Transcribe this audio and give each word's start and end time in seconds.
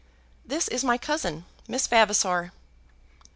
This 0.43 0.67
is 0.67 0.83
my 0.83 0.97
cousin, 0.97 1.45
Miss 1.67 1.85
Vavasor." 1.85 2.53